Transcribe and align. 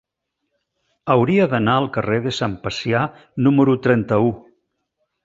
Hauria 1.15 1.45
d'anar 1.51 1.75
al 1.81 1.89
carrer 1.97 2.17
de 2.25 2.33
Sant 2.37 2.55
Pacià 2.63 3.03
número 3.49 3.77
trenta-u. 3.85 4.33